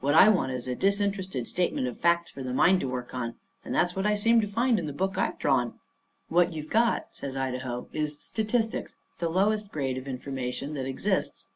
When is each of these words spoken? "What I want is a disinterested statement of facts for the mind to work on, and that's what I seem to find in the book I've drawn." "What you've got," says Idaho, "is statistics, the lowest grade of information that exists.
"What 0.00 0.14
I 0.14 0.30
want 0.30 0.52
is 0.52 0.66
a 0.66 0.74
disinterested 0.74 1.46
statement 1.46 1.86
of 1.86 2.00
facts 2.00 2.30
for 2.30 2.42
the 2.42 2.54
mind 2.54 2.80
to 2.80 2.88
work 2.88 3.12
on, 3.12 3.34
and 3.62 3.74
that's 3.74 3.94
what 3.94 4.06
I 4.06 4.14
seem 4.14 4.40
to 4.40 4.46
find 4.46 4.78
in 4.78 4.86
the 4.86 4.92
book 4.94 5.18
I've 5.18 5.38
drawn." 5.38 5.78
"What 6.30 6.54
you've 6.54 6.70
got," 6.70 7.08
says 7.12 7.36
Idaho, 7.36 7.90
"is 7.92 8.18
statistics, 8.18 8.96
the 9.18 9.28
lowest 9.28 9.70
grade 9.70 9.98
of 9.98 10.08
information 10.08 10.72
that 10.76 10.86
exists. 10.86 11.46